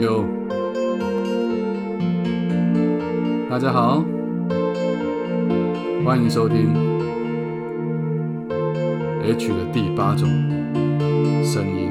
[0.00, 0.24] 有，
[3.50, 4.04] 大家好，
[6.04, 6.72] 欢迎收听
[9.24, 10.28] H 的第八种
[11.42, 11.87] 声音。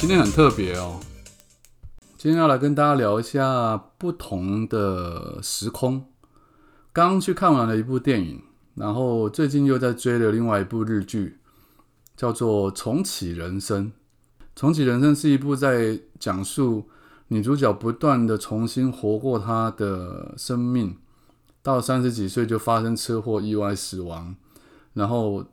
[0.00, 0.98] 今天很特别哦，
[2.16, 6.02] 今天要来跟大家聊一下不同的时空。
[6.90, 8.42] 刚去看完了一部电影，
[8.76, 11.38] 然后最近又在追了另外一部日剧，
[12.16, 13.86] 叫做《重启人生》。
[14.56, 16.88] 《重启人生》是一部在讲述
[17.28, 20.96] 女主角不断的重新活过她的生命，
[21.62, 24.34] 到三十几岁就发生车祸意外死亡，
[24.94, 25.44] 然后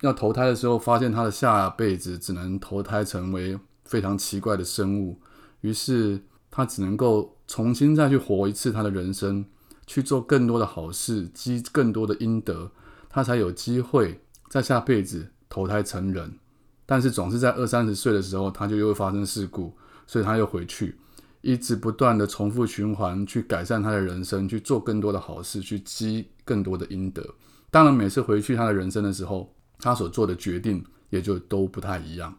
[0.00, 3.60] 要投胎的时候，发现她的下辈子只能投胎成为。
[3.92, 5.20] 非常奇怪的生物，
[5.60, 6.18] 于是
[6.50, 9.44] 他只能够重新再去活一次他的人生，
[9.86, 12.72] 去做更多的好事，积更多的阴德，
[13.10, 16.38] 他才有机会在下辈子投胎成人。
[16.86, 19.76] 但是总是在二三十岁的时候，他就又会发生事故，
[20.06, 20.96] 所以他又回去，
[21.42, 27.22] 一直不断的重复循环，去改善他的人生，去做更多的好事，去积更多的阴德。
[27.70, 32.34] 当然，每次回去他的人生的时候，他所做的决定也就都不太一样。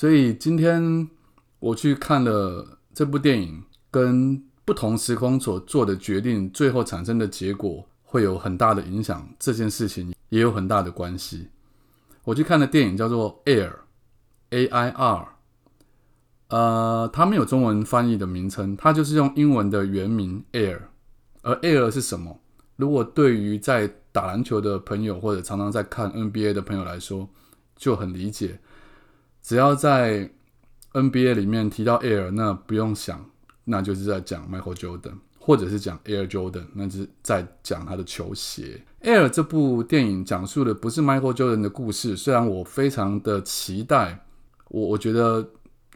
[0.00, 1.06] 所以今天
[1.58, 9.28] 我去看了这部电影，跟不同时空所做的决定，最后产生的结果会有很大的影响。
[9.38, 11.48] 这件事情也有很大的关系。
[12.24, 13.68] 我去看的电影叫做《Air》
[14.48, 15.28] ，A I R，
[16.48, 20.80] 呃，它没有中文翻译的名称，它就是用英文的原名 Air。
[21.42, 22.40] 而 Air 是什么？
[22.76, 27.28] 如果对于在打篮球的朋友，或者常常在看 NBA 的朋友来说，
[27.76, 28.60] 就很理解。
[29.42, 30.30] 只要在
[30.92, 33.24] NBA 里面提到 Air，那不用想，
[33.64, 38.84] 那就是在讲 Michael Jordan，或者是讲 Air Jordan，那是在讲他的球鞋。
[39.02, 44.24] Air 这部电影讲述的不是 Michael Jordan 的故事，虽然我非常的期待，
[44.68, 45.48] 我我觉得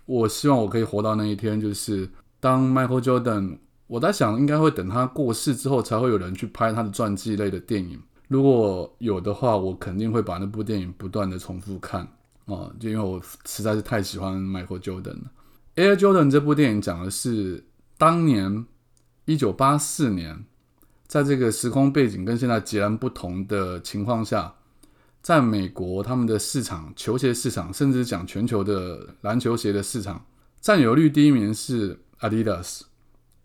[0.07, 2.09] 我希望我可以活到那一天，就是
[2.41, 8.01] 当 Michael Jordan，我在想应该会等他过世之后，才会有人去拍他的传记类的电影。
[8.29, 12.09] 如果有的话，我肯定会把那部电影不断的重复看。
[12.47, 15.33] 哦，就因为我实在是太喜欢 Michael Jordan 了。
[15.77, 17.65] Air Jordan 这部电影讲的是
[17.97, 18.67] 当年
[19.25, 20.45] 一九八四年，
[21.07, 24.55] 在这个时空背景跟现在截然不同的情况下，
[25.23, 30.27] 在美国他们的市场球鞋市场，甚至讲全球的篮球鞋的市场
[30.61, 32.83] 占有率，第一名是 Adidas，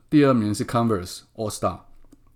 [0.10, 1.80] 第二名是 Converse All Star，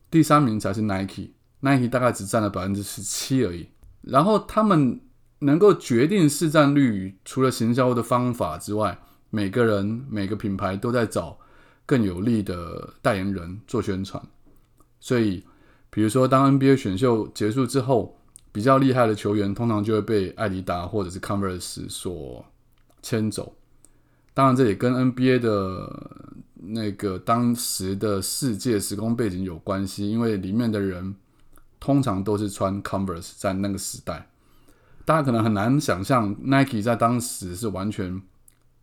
[0.09, 3.67] 第三名才是 Nike，Nike 大概只占了百分之十七而已。
[4.01, 5.01] 然后他们。
[5.43, 8.97] 能够决定市占率，除了行销的方法之外，
[9.29, 11.37] 每个人每个品牌都在找
[11.85, 14.21] 更有利的代言人做宣传。
[14.99, 15.43] 所以，
[15.89, 18.17] 比如说，当 NBA 选秀结束之后，
[18.51, 22.45] 比较厉害的球员通常就会被艾迪达或者是 Converse 所
[23.01, 23.53] 牵走。
[24.33, 31.15] 当然，这也跟 NBA 的那个当时的世界时空背景有关系，因为里面的人
[31.79, 34.29] 通常都是穿 Converse，在那个时代。
[35.05, 38.21] 大家可能很难想象，Nike 在当时是完全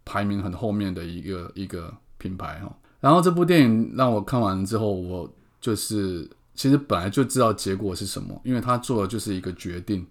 [0.05, 2.77] 排名很后面的一个一个品牌哈。
[3.01, 10.07] 然后这部电影让我看完之后，我就是其实本来就知道结果是什么，因为他做的就是一个决定。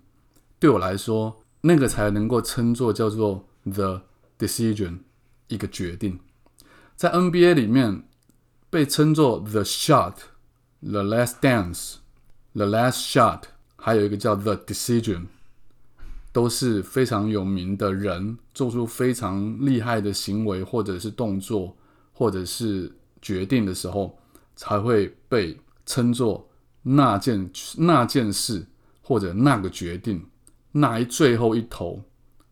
[0.58, 4.02] 对我来说，那个才能够称作叫做 the
[4.40, 5.00] decision，
[5.48, 6.20] 一个决定。
[6.96, 8.04] 在 NBA 里面
[8.72, 13.44] 被称作 the shot，the last dance，the last shot，
[13.76, 15.28] 还有一个叫 the decision。
[16.32, 21.76] 都是非常有名的人，做出非常厉害的行为，或者是动作，
[22.14, 22.92] 或者是
[23.22, 24.18] 决定的时候，
[24.56, 26.48] 才会被称作
[26.84, 28.66] 那件那件事，
[29.02, 30.24] 或者那个决定，
[30.72, 32.04] 那一最后一投，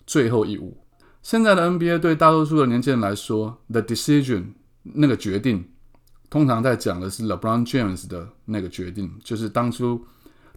[0.05, 0.75] 最后一舞。
[1.21, 5.69] 现在的 NBA 对大多数的年轻人来说，the decision 那个决定，
[6.29, 10.03] 通常在讲的是 LeBron James 的那个决定，就是当初。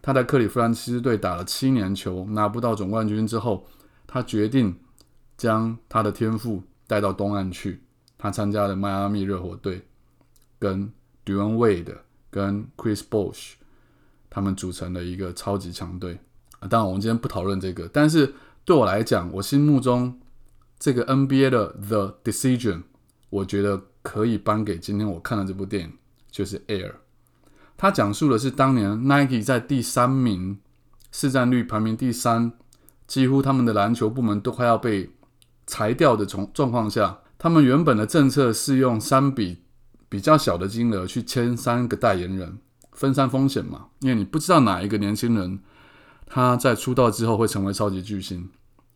[0.01, 3.67] 他在克里夫兰骑士队打了七年球，拿不到总冠军之后，
[4.07, 4.75] 他决定
[5.37, 7.81] 将他的天赋带到东岸去。
[8.17, 9.81] 他参加了迈阿密热火队，
[10.59, 10.91] 跟
[11.25, 11.97] Dwyane Wade、
[12.29, 13.53] 跟 Chris Bosh
[14.29, 16.19] 他们组成了一个超级强队。
[16.59, 18.33] 啊当然，我们今天不讨论这个，但是
[18.63, 20.19] 对我来讲，我心目中
[20.77, 22.83] 这个 NBA 的 The Decision，
[23.31, 25.93] 我觉得可以颁给今天我看的这部电影，
[26.29, 26.93] 就是 Air。
[27.81, 30.59] 他讲述的是当年 Nike 在第三名
[31.11, 32.51] 市占率排名第三，
[33.07, 35.09] 几乎他们的篮球部门都快要被
[35.65, 39.63] 裁掉的状状况下，他们原本的政策是用三笔
[40.07, 42.59] 比较小的金额去签三个代言人，
[42.91, 45.59] 分散风险嘛，因为你不知道哪一个年轻人
[46.27, 48.47] 他在出道之后会成为超级巨星。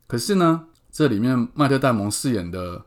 [0.05, 2.85] 可是呢，这里面麦特戴蒙饰演的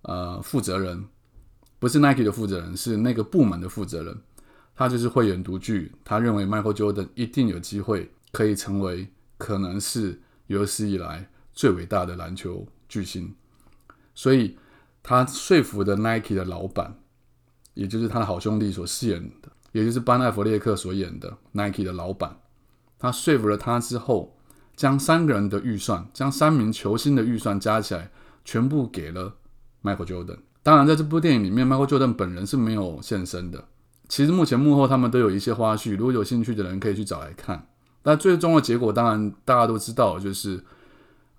[0.00, 1.04] 呃负责人，
[1.78, 4.22] 不是 Nike 的负责人，是那个部门的负责人，
[4.76, 9.08] 他就是慧眼独具，他认为 Michael Jordan 一定有机会可以成为
[9.38, 13.34] 可能是有史以来最伟大的篮球巨星，
[14.14, 14.56] 所以。
[15.08, 16.98] 他说服的 Nike 的老板，
[17.74, 22.40] 也就是他的好兄弟所饰演的，也就是班艾弗列克所演的 Nike 的老板。
[22.98, 24.36] 他说服了他之后，
[24.74, 28.10] 将三个人的预算，将三名球星的预算加起来，
[28.44, 29.36] 全部给了
[29.84, 30.38] Michael Jordan。
[30.64, 33.68] 当然，在这部电影里面，Michael Jordan 本人是没有现身的。
[34.08, 37.66] 其实目前幕后他们都有一些花絮，如果有兴趣的人可以去找来看。
[38.02, 40.62] 但最终的结果，当然大家都知道，就是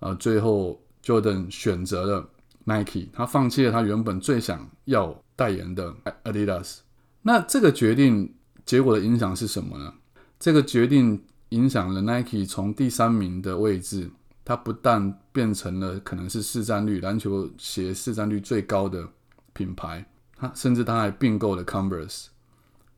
[0.00, 2.28] 呃，最后 Jordan 选择了。
[2.64, 5.90] Nike，他放弃了他原本最想要代言的
[6.24, 6.80] Adidas。
[7.22, 8.34] 那这个决定
[8.66, 9.90] 结果的影响是什么呢？
[10.38, 14.10] 这个决定影响了 Nike 从第三名的位置，
[14.44, 19.08] 它不但变成了可能是市占率篮球鞋市占率最高的
[19.54, 20.04] 品牌，
[20.36, 22.26] 它甚至它还并购了 Converse。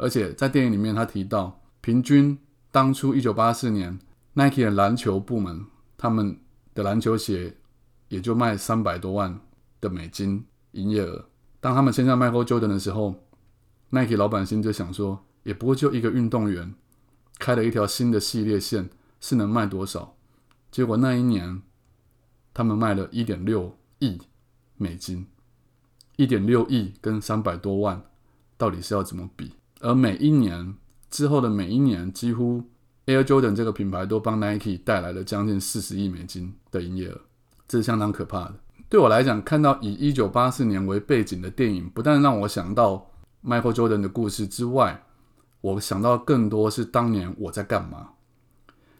[0.00, 2.37] 而且在电影里面，他提到，平均
[2.73, 3.99] 当初一九八四年
[4.32, 5.67] Nike 的篮球部门，
[5.97, 6.41] 他们
[6.75, 7.56] 的篮球鞋
[8.08, 9.41] 也就卖三百多万。
[9.81, 11.25] 的美金营业额。
[11.58, 13.14] 当他们签下 Michael Jordan 的时候
[13.88, 16.75] ，Nike 老板心就想说，也不过就一个运动员
[17.38, 20.17] 开了一条新的系列线，是能卖多少？
[20.70, 21.62] 结果那一年，
[22.52, 24.19] 他们卖了一点六亿
[24.76, 25.26] 美金，
[26.17, 28.02] 一点六亿跟三百多万，
[28.58, 29.55] 到底是要怎么比？
[29.80, 30.74] 而每一年
[31.10, 32.62] 之后的每一年，几乎
[33.06, 37.20] Air Jordan 这个品牌都帮 Nike 带来了将近四十亿美金的营业额，
[37.66, 38.54] 这是相当可怕的。
[38.88, 43.10] 对我来讲，看到以一九八四年为背景的电影，不但让我想到
[43.44, 45.02] Michael Jordan 的故事之外，
[45.60, 48.10] 我想到更多是当年我在干嘛。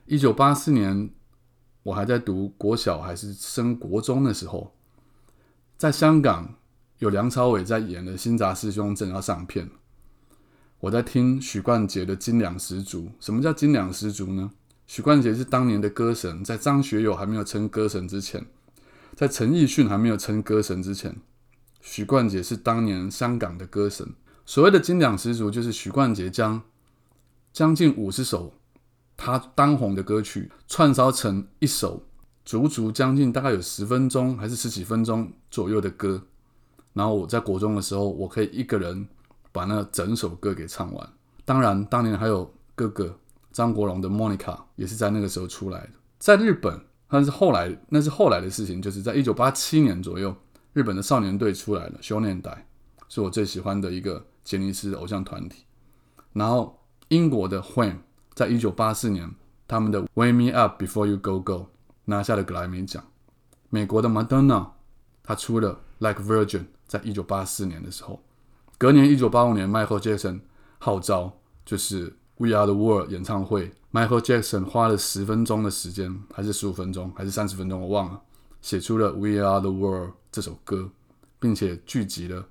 [0.06, 1.10] 一九八四年，
[1.82, 4.72] 我还在读国小还是升国中的时候，
[5.76, 6.54] 在香港
[6.98, 9.68] 有梁朝伟在演的《新杂师兄》正要上片，
[10.80, 13.00] 我在听许冠杰的《金两十足》。
[13.20, 14.50] 什么叫金两十足呢？
[14.86, 18.46] 许冠杰是当年的歌神，在张学友还没有称歌神之前。
[19.14, 21.14] 在陈奕迅还没有称歌神之前，
[21.82, 24.14] 许冠杰是当年香港的歌神。
[24.46, 26.62] 所谓的金两十足，就是许冠杰将
[27.52, 28.54] 将近五十首
[29.18, 32.02] 他当红的歌曲串烧成一首
[32.42, 36.22] 足足将近大概有十分钟还是十几分钟左右的歌。
[36.94, 39.06] 然后我在国中的时候，我可以一个人
[39.52, 41.12] 把那整首歌给唱完。
[41.44, 43.19] 当然，当年还有哥哥
[43.52, 45.91] 张国荣的《Monica》也是在那个时候出来的。
[46.19, 46.81] 在日本。
[47.12, 50.32] 但是后来，那是后来的事情，就是在一九八七年左右，
[50.75, 52.69] 日本的少年队出来了，修炼代
[53.08, 55.64] 是我最喜欢的一个杰尼斯偶像团体。
[56.35, 57.97] 然后英国的 Wham
[58.35, 59.29] 在一九八四年，
[59.67, 61.67] 他们的 Wake Me Up Before You Go Go
[62.05, 63.02] 拿下了格莱美奖。
[63.70, 64.69] 美国的 Madonna
[65.25, 68.23] 他出了 Like Virgin，在一九八四年的时候，
[68.80, 70.40] 隔年一九八五年，Michael Jackson
[70.78, 73.74] 号召就是 We Are the World 演唱会。
[73.92, 78.22] Michael Jackson 花了十分钟的时间，还是十五分钟，还是三十分钟，我忘了，
[78.62, 80.90] 写出了《We Are the World》这首歌，
[81.38, 82.46] 并且聚集了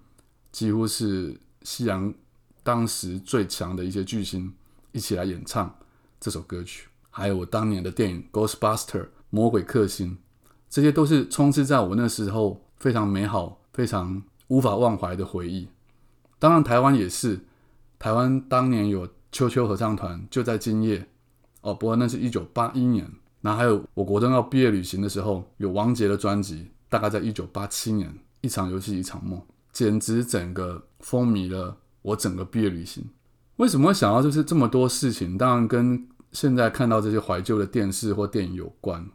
[0.52, 2.14] 几乎是西洋
[2.62, 4.54] 当时最强的一些巨星
[4.92, 5.76] 一起来演唱
[6.20, 6.90] 这首歌曲。
[7.10, 10.16] 还有我当年的电影《Ghostbuster》魔鬼克星，
[10.70, 15.68] 这些都是充斥在我那时候非常美好、非常无法忘怀的回忆。
[16.40, 17.42] 当然，台湾也是，
[18.00, 21.06] 台湾当年有秋秋合唱团，就在今夜。
[21.62, 23.06] 哦，不过那是一九八一年。
[23.42, 28.12] 那还有我国中要毕业旅行的时候，有王杰的专辑，大概在一九八七年。
[28.42, 29.42] 一场游戏一场梦，
[29.74, 33.04] 简直整个风靡了我整个毕业旅行。
[33.58, 35.38] 为什么会想到就是这么多事情？
[35.38, 39.06] 当然跟现在看到这些怀旧的电视或电影有关。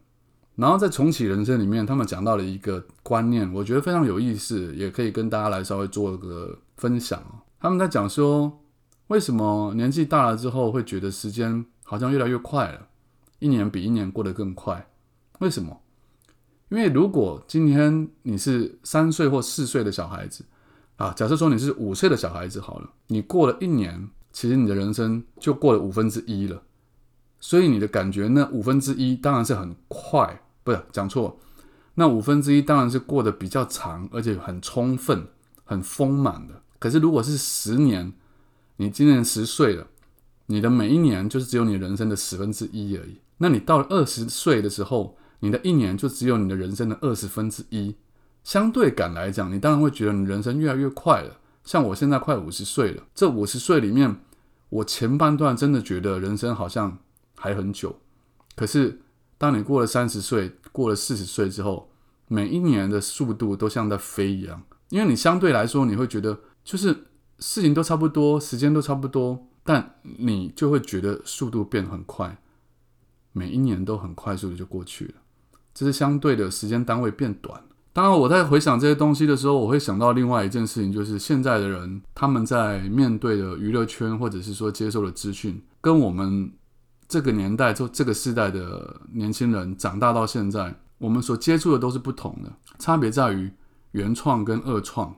[0.57, 7.23] 然后在重启人生里面，他们讲到了一个观念，我觉得非常有意思，也可以跟大家来稍微做个分享
[7.61, 8.61] 他们在讲说，
[9.09, 11.65] 为什么年纪大了之后会觉得时间。
[11.87, 12.89] 好像越来越快了，
[13.41, 14.89] 一年比一年过得更快。
[15.41, 15.83] 为什么？
[16.71, 20.47] 因为如果今天你是三岁或四岁的小孩子
[20.97, 26.63] 啊，假设说你是五岁的小孩子好了，你过了一年，其实你的人生就过了五分之一了。
[27.39, 31.39] 所以你的感觉，那五分之一当然是很快，不是讲错，
[31.95, 35.29] 那五分之一当然是过得比较长，而且很充分、
[35.65, 36.61] 很丰满的。
[36.81, 38.13] 可是如果是十年，
[38.79, 39.87] 你今年十岁了。
[40.47, 43.19] 你的每一年就是只有你人生的十分之一而已。
[43.39, 47.97] 那你到了二十岁的时候，你的一年就只有你的人生的二十分之一。
[48.43, 51.39] 相对感来讲，你当然会觉得你人生越来越快了。
[51.65, 54.15] 像我现在快五十岁了，这五十岁里面，
[54.69, 56.99] 我前半段真的觉得人生好像
[57.37, 57.99] 还很久。
[58.55, 59.01] 可是
[59.45, 61.91] 当你过了三十岁，过了四十岁之后，
[62.29, 67.09] 每一年的速度都像在飞一样，因为你相对来说，你会觉得就是
[67.39, 72.39] 事情都差不多，时间都差不多，但你就会觉得速度变得很快，
[73.33, 75.15] 每一年都很快速的就过去了，
[75.75, 77.63] 这是相对的时间单位变短。
[77.93, 86.51] 当然，我在回想这些东西的时候，我会想到另外一件事情，就是现在的人他们在面对的娱乐圈，或者是说接受的资讯，跟我们
[87.07, 92.53] 这个年代就这个时代的年轻人长大到现在，我们所接触的都是不同的。
[92.79, 93.53] 差别在于
[93.93, 95.15] 原创跟二创，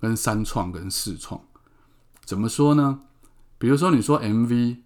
[0.00, 1.40] 跟三创跟四创。
[2.24, 3.00] 怎么说呢？
[3.58, 4.78] 比如说你说 MV，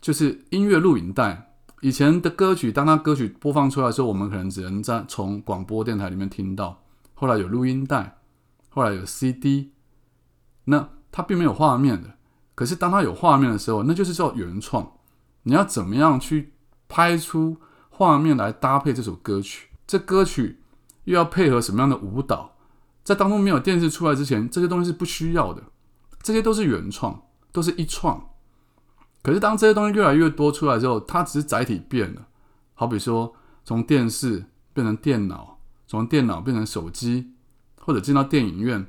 [0.00, 1.48] 就是音乐录影带。
[1.80, 6.84] 以前的歌曲，当它歌曲播放出来的时候，我们可能只能在从广播电台里面听到。
[7.14, 8.18] 后来有录音带，
[8.68, 9.72] 后来有 CD，
[10.64, 12.14] 那它并没有画面的。
[12.54, 14.92] 可是当它有画面的时候，那就是叫原创。
[15.44, 16.52] 你要怎么样去
[16.88, 17.56] 拍出
[17.90, 19.68] 画面来搭配这首歌曲？
[19.86, 20.60] 这歌曲
[21.04, 22.56] 又要配合什么样的舞蹈？
[23.02, 25.62] 在当中没有电视出来之前，这些东西是不需要的。
[26.22, 28.28] 这些都是原创，都是一创。
[29.22, 32.28] 可是，当这些东西越来越多出来之后，它只是载体变了。
[32.74, 33.34] 好比说，
[33.64, 37.32] 从电视变成电脑，从电脑变成手机，
[37.80, 38.86] 或者进到电影院。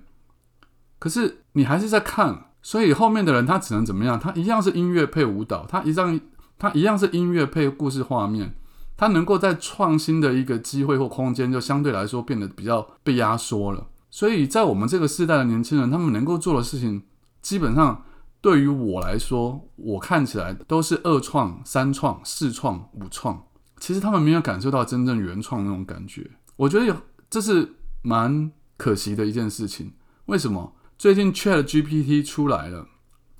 [0.99, 4.19] 可是你还是在看，所以后面的人他只能怎么样？
[4.19, 6.19] 他一样是音乐配舞蹈，他一样
[6.63, 8.55] 它一样是音乐配故事画面。
[8.95, 13.87] 它能够在创新的一个机会或空间，就相对来说变得比较被压缩了。
[14.09, 17.03] 所以在我们这个时代的年轻人，他们能够做的事情，
[17.41, 18.05] 基本上。
[18.39, 23.41] 对于我来说，我看起来都是二创、三创、四创、五创，
[23.79, 26.29] 其实他们没有感受到真正原创那种感觉。
[26.57, 26.93] 我觉得有，
[27.29, 29.93] 这是蛮可惜的一件事情。
[30.25, 30.75] 为什么？
[30.97, 32.85] 最近 Chat GPT 出来了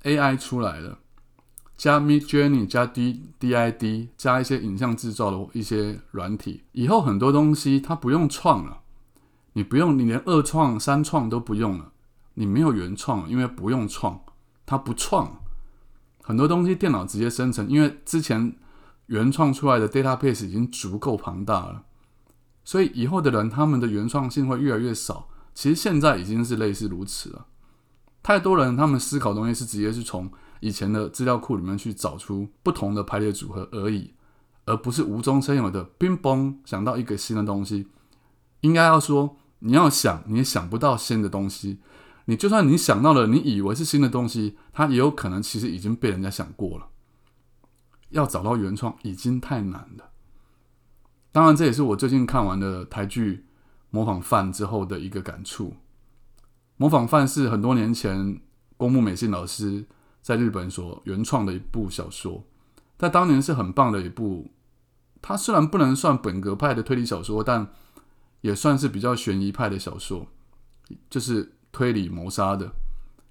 [0.04, 1.00] ，AI 出来了，
[1.76, 8.80] 加 Mid Journey 加 D DID 加一些影像制造的一些软体，以后很多东西它不用创了，
[9.54, 11.92] 你不用，你连二创、三创都不用了，
[12.34, 14.20] 你没有原创，因为不用创。
[14.66, 15.42] 它不创
[16.22, 18.56] 很多东西，电脑直接生成，因为之前
[19.06, 21.82] 原创出来的 database 已经足够庞大了，
[22.64, 25.28] 所以以后的人他们的原创性会越来越少。
[25.52, 27.46] 其实现在已经是类似如此了。
[28.22, 30.30] 太多人他们思考东西是直接是从
[30.60, 34.14] 以前的资料库里面去找出不同的排列组合而已，
[34.64, 37.88] 而不是无中生有的乒乓想到一个新的东西。
[38.60, 41.80] 应该要说，你要想你也想不到新的东西。
[42.26, 46.88] 你就算你想到了，你以为是新的东西，它也有可能其实已经被人家想过了。
[48.08, 50.10] 要找到原创已经太难了。
[51.30, 53.36] 当然，这也是我最近看完的台剧
[53.90, 55.70] 《模仿犯》之后的一个感触。
[56.76, 58.40] 《模仿犯》是很多年前
[58.76, 59.84] 公木美信老师
[60.24, 62.42] 在日本所原创的一部小说，
[62.98, 64.50] 在当年是很棒的一部。
[65.22, 67.68] 它虽然不能算本格派的推理小说，但
[68.40, 70.26] 也算是比较悬疑派的小说，
[71.08, 71.52] 就是。
[71.74, 72.70] 推理谋杀的，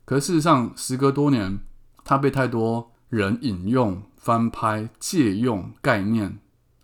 [0.03, 1.59] 可事实上，时隔多年，
[2.03, 6.39] 它被太多人引用、翻拍、借用概念，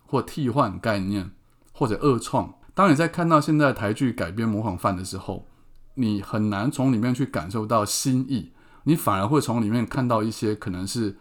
[0.06, 1.32] 或替换概念，
[1.74, 2.54] 或者恶创。
[2.72, 5.46] 当你在看到现在台剧改编模仿犯的时候，
[5.96, 8.52] 你很难从里面去感受到新意，
[8.84, 11.16] 你反而会从里面看到一些可能是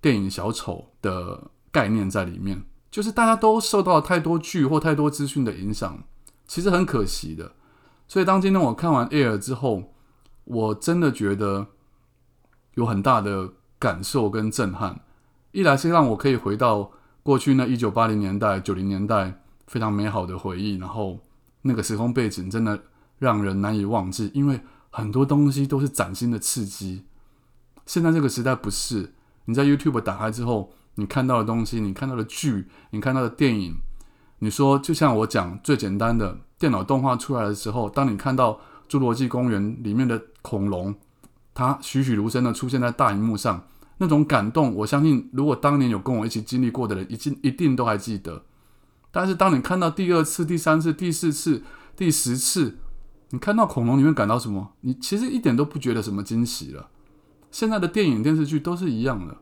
[0.00, 2.64] 电影小丑的概念在里面。
[2.90, 6.02] 就是大家都受到太多剧或太多资讯的影响，
[6.46, 7.52] 其实很可惜的。
[8.08, 9.92] 所以，当今天我看完《Air》之后，
[10.44, 11.66] 我真的觉得
[12.74, 15.00] 有很大的感受跟震撼。
[15.52, 16.90] 一来是让我可以回到
[17.22, 21.18] 过去那一九八零年代、九零年代非常美好的回忆，然后
[21.62, 22.80] 那个时空背景真的
[23.18, 24.60] 让人难以忘记，因为
[24.96, 27.04] 很多东西都是崭新的刺激。
[27.84, 29.12] 现在这个时代不是，
[29.44, 33.74] 你在 YouTube 打开之后，你看到的东西，你看到的剧，你看到的电影，
[34.38, 36.38] 你说就像我讲最简单的。
[36.58, 38.52] 电脑动画出来的时候，当你看到
[38.88, 40.94] 《侏罗纪公园》里面的恐龙，
[41.52, 48.42] 它栩栩如生的出现在大荧幕上，那种感动，我相信如果当年有跟我一起经历过的人，一定一定都还记得。
[49.12, 51.62] 但是当你看到第二次、第三次、第四次、
[51.94, 52.78] 第十次，
[53.30, 54.72] 你看到恐龙，你会感到什么？
[54.82, 56.88] 你其实一点都不觉得什么惊喜了。
[57.50, 59.36] 现在的电影、电视剧都是一样的，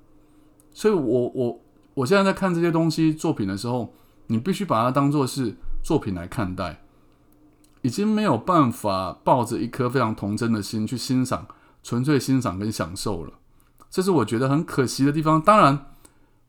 [0.72, 1.60] 所以我我
[1.94, 3.92] 我现在在看这些东西作品的时候，
[4.28, 6.80] 你必须把它当做是作品来看待。
[7.82, 11.46] 已经没有办法抱着一颗非常童真的心去欣赏，
[11.82, 13.34] 纯粹欣赏跟享受了，
[13.90, 15.38] 这是我觉得很可惜的地方。
[15.38, 15.86] 当然，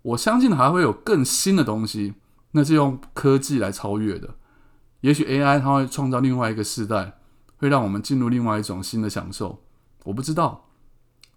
[0.02, 2.14] 我相信还会有更新的东西，
[2.52, 4.36] 那是用科技来超越的。
[5.02, 7.18] 也许 AI 它会创造另外一个时代，
[7.58, 9.64] 会让我们进入另外一种新的享受。
[10.04, 10.70] 我不知道，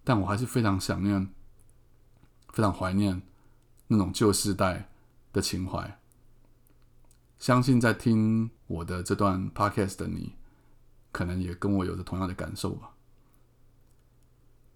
[0.04, 1.28] 但我还是非常想念、
[2.52, 3.22] 非常怀念
[3.86, 4.90] 那种旧时代
[5.32, 5.98] 的情怀。
[7.38, 10.34] 相信在听我的这段 podcast 的你，
[11.12, 12.90] 可能也跟我有着同样的感受吧。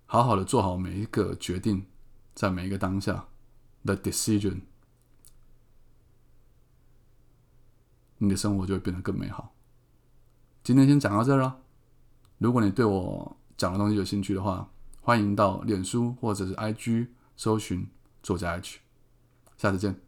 [0.07, 1.87] 好好的做好每一个决定，
[2.35, 3.27] 在每一个当下
[3.85, 4.61] 的 decision，
[8.19, 9.55] 你的生活就会变得更美好。
[10.65, 11.59] 今天先讲到这儿了。
[12.39, 14.69] 如果你对我讲的东西有兴趣的话，
[15.01, 17.85] 欢迎到脸书或者是 IG 搜寻
[18.23, 18.79] 作家 H。
[19.57, 20.01] 下次见。